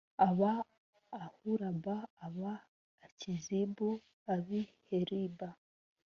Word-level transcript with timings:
aba 0.27 0.51
Ahulaba, 1.23 1.95
aba 2.25 2.51
Akizibu, 3.05 3.89
ab’i 4.33 4.61
Heliba, 4.87 5.49